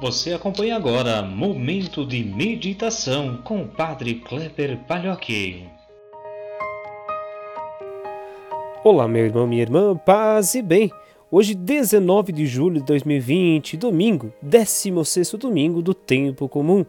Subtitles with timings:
[0.00, 5.66] Você acompanha agora Momento de Meditação com o Padre Kleber Palhoque.
[8.84, 10.88] Olá, meu irmão, minha irmã, paz e bem.
[11.28, 16.86] Hoje, 19 de julho de 2020, domingo, 16 domingo do tempo comum.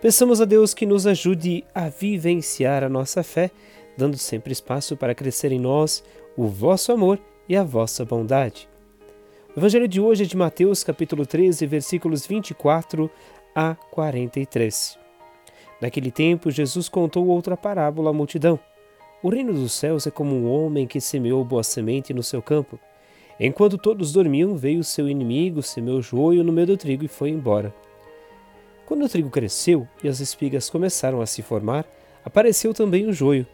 [0.00, 3.50] Peçamos a Deus que nos ajude a vivenciar a nossa fé,
[3.96, 6.04] dando sempre espaço para crescer em nós
[6.36, 7.18] o vosso amor
[7.48, 8.68] e a vossa bondade.
[9.58, 13.10] O evangelho de hoje é de Mateus, capítulo 13, versículos 24
[13.52, 14.96] a 43.
[15.80, 18.56] Naquele tempo, Jesus contou outra parábola à multidão.
[19.20, 22.78] O reino dos céus é como um homem que semeou boa semente no seu campo.
[23.40, 27.74] Enquanto todos dormiam, veio seu inimigo, semeou joio no meio do trigo e foi embora.
[28.86, 31.84] Quando o trigo cresceu e as espigas começaram a se formar,
[32.24, 33.44] apareceu também o joio.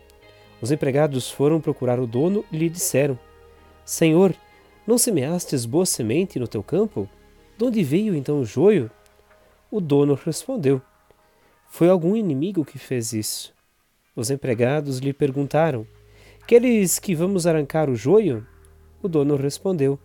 [0.61, 3.19] Os empregados foram procurar o dono e lhe disseram:
[3.87, 4.35] Senhor,
[4.87, 7.09] não semeastes boa semente no teu campo?
[7.57, 8.91] De onde veio então o joio?
[9.71, 10.81] O dono respondeu:
[11.69, 13.55] Foi algum inimigo que fez isso.
[14.15, 15.87] Os empregados lhe perguntaram:
[16.47, 18.47] Queres que vamos arrancar o joio?
[19.03, 19.99] O dono respondeu: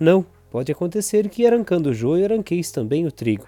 [0.00, 3.46] Não, pode acontecer que arrancando o joio arranqueis também o trigo.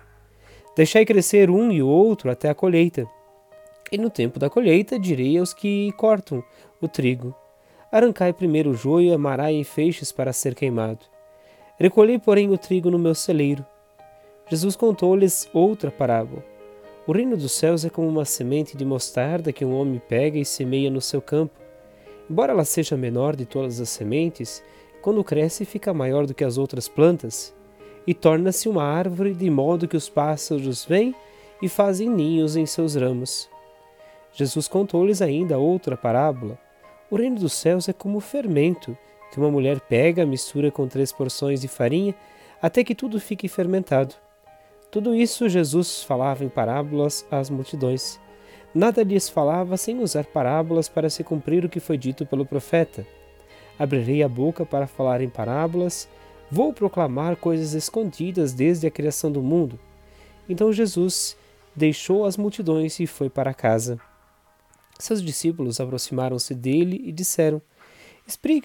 [0.77, 3.09] Deixai crescer um e o outro até a colheita.
[3.91, 6.45] E no tempo da colheita direi aos que cortam
[6.81, 7.35] o trigo:
[7.91, 11.07] Arrancai primeiro o joio amarai em feixes para ser queimado.
[11.79, 13.65] Recolhei, porém, o trigo no meu celeiro.
[14.49, 16.45] Jesus contou-lhes outra parábola.
[17.07, 20.45] O reino dos céus é como uma semente de mostarda que um homem pega e
[20.45, 21.55] semeia no seu campo.
[22.29, 24.63] Embora ela seja a menor de todas as sementes,
[25.01, 27.55] quando cresce fica maior do que as outras plantas
[28.07, 31.15] e torna-se uma árvore de modo que os pássaros vêm
[31.63, 33.49] e fazem ninhos em seus ramos.
[34.33, 36.59] Jesus contou-lhes ainda outra parábola.
[37.09, 38.97] O reino dos céus é como fermento,
[39.31, 42.15] que uma mulher pega, mistura com três porções de farinha,
[42.61, 44.15] até que tudo fique fermentado.
[44.91, 48.19] Tudo isso Jesus falava em parábolas às multidões.
[48.75, 53.07] Nada lhes falava sem usar parábolas para se cumprir o que foi dito pelo profeta.
[53.79, 56.09] Abrirei a boca para falar em parábolas,
[56.51, 59.79] vou proclamar coisas escondidas desde a criação do mundo.
[60.49, 61.37] Então Jesus
[61.75, 64.01] deixou as multidões e foi para casa.
[64.99, 67.61] Seus discípulos aproximaram-se dele e disseram: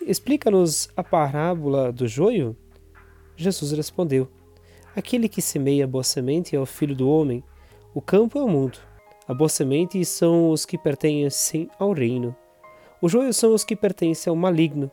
[0.07, 2.55] Explica-nos a parábola do joio?
[3.35, 4.27] Jesus respondeu:
[4.95, 7.43] Aquele que semeia boa semente é o filho do homem.
[7.93, 8.79] O campo é o mundo.
[9.27, 12.35] A boa semente são os que pertencem ao reino.
[13.01, 14.89] O joio são os que pertencem ao maligno.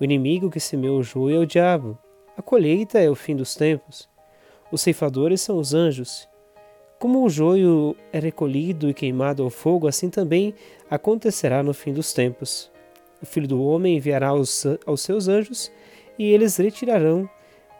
[0.00, 1.98] O inimigo que semeou o joio é o diabo.
[2.36, 4.08] A colheita é o fim dos tempos.
[4.72, 6.28] Os ceifadores são os anjos.
[7.00, 10.54] Como o joio é recolhido e queimado ao fogo, assim também
[10.90, 12.70] acontecerá no fim dos tempos.
[13.22, 15.72] O Filho do Homem enviará aos, aos seus anjos,
[16.18, 17.26] e eles retirarão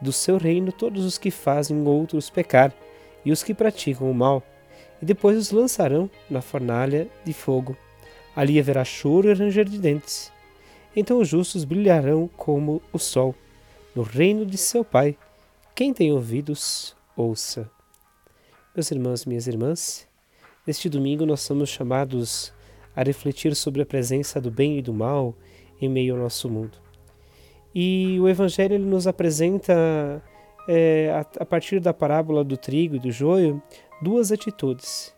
[0.00, 2.72] do seu reino todos os que fazem outros pecar
[3.22, 4.42] e os que praticam o mal,
[5.03, 7.76] e depois os lançarão na fornalha de fogo.
[8.34, 10.32] Ali haverá choro e ranger de dentes.
[10.97, 13.34] Então os justos brilharão como o sol,
[13.94, 15.14] no reino de seu Pai.
[15.75, 17.70] Quem tem ouvidos, ouça.
[18.72, 20.06] Meus irmãos e minhas irmãs,
[20.64, 22.53] neste domingo nós somos chamados
[22.94, 25.34] a refletir sobre a presença do bem e do mal
[25.81, 26.78] em meio ao nosso mundo.
[27.75, 30.22] E o Evangelho ele nos apresenta,
[30.69, 33.60] é, a, a partir da parábola do trigo e do joio,
[34.00, 35.12] duas atitudes.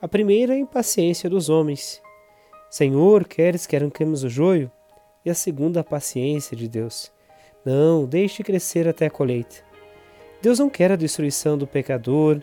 [0.00, 2.00] A primeira é a impaciência dos homens.
[2.70, 4.70] Senhor, queres que arranquemos o joio?
[5.24, 7.10] E a segunda, a paciência de Deus.
[7.64, 9.56] Não, deixe crescer até a colheita.
[10.40, 12.40] Deus não quer a destruição do pecador,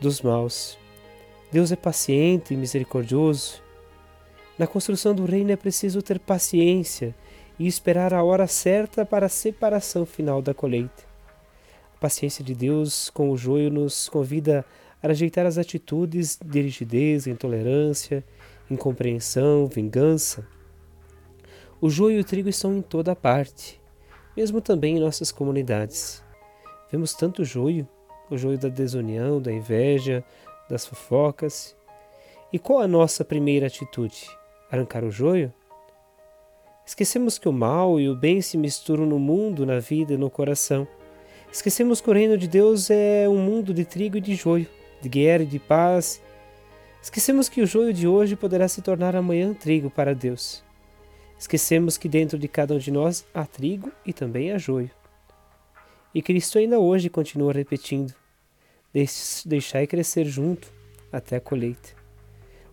[0.00, 0.78] dos maus.
[1.50, 3.62] Deus é paciente e misericordioso.
[4.58, 7.14] Na construção do reino é preciso ter paciência
[7.58, 11.04] e esperar a hora certa para a separação final da colheita.
[11.94, 14.64] A paciência de Deus com o joio nos convida
[15.02, 18.24] a rejeitar as atitudes de rigidez, intolerância,
[18.70, 20.46] incompreensão, vingança.
[21.80, 23.80] O joio e o trigo estão em toda parte,
[24.36, 26.22] mesmo também em nossas comunidades.
[26.90, 27.88] Vemos tanto joio
[28.30, 30.24] o joio da desunião, da inveja,
[30.68, 31.76] das fofocas.
[32.52, 34.28] E qual a nossa primeira atitude?
[34.70, 35.52] Arrancar o joio?
[36.84, 40.30] Esquecemos que o mal e o bem se misturam no mundo, na vida e no
[40.30, 40.86] coração.
[41.52, 44.68] Esquecemos que o reino de Deus é um mundo de trigo e de joio,
[45.00, 46.22] de guerra e de paz.
[47.02, 50.62] Esquecemos que o joio de hoje poderá se tornar amanhã trigo para Deus.
[51.38, 54.90] Esquecemos que dentro de cada um de nós há trigo e também há joio.
[56.14, 58.14] E Cristo ainda hoje continua repetindo:
[59.44, 60.72] Deixai crescer junto
[61.12, 61.90] até a colheita.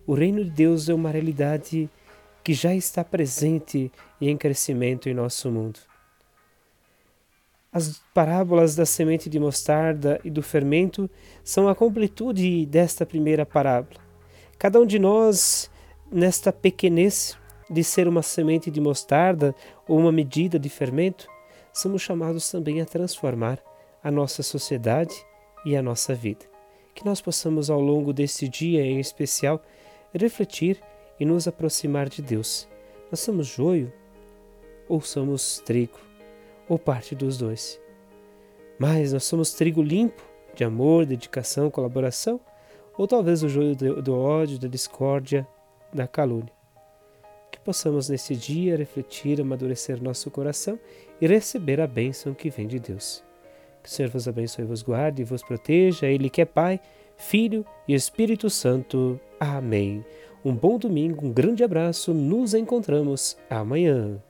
[0.06, 1.88] O reino de Deus é uma realidade
[2.42, 3.90] que já está presente
[4.20, 5.80] e em crescimento em nosso mundo.
[7.72, 11.10] As parábolas da semente de mostarda e do fermento
[11.42, 14.00] são a completude desta primeira parábola.
[14.58, 15.68] Cada um de nós,
[16.12, 17.36] nesta pequenez
[17.68, 19.54] de ser uma semente de mostarda
[19.88, 21.26] ou uma medida de fermento,
[21.74, 23.58] somos chamados também a transformar
[24.02, 25.14] a nossa sociedade
[25.66, 26.46] e a nossa vida.
[26.94, 29.60] Que nós possamos, ao longo deste dia em especial,
[30.14, 30.80] refletir
[31.18, 32.68] e nos aproximar de Deus.
[33.10, 33.92] Nós somos joio
[34.88, 35.98] ou somos trigo,
[36.68, 37.80] ou parte dos dois.
[38.78, 40.22] Mas nós somos trigo limpo,
[40.54, 42.40] de amor, dedicação, colaboração,
[42.96, 45.46] ou talvez o joio do ódio, da discórdia,
[45.92, 46.52] da calúnia.
[47.64, 50.78] Possamos nesse dia refletir, amadurecer nosso coração
[51.20, 53.24] e receber a bênção que vem de Deus.
[53.82, 56.78] Que o Senhor vos abençoe, vos guarde e vos proteja, Ele que é Pai,
[57.16, 59.18] Filho e Espírito Santo.
[59.40, 60.04] Amém.
[60.44, 64.20] Um bom domingo, um grande abraço, nos encontramos amanhã.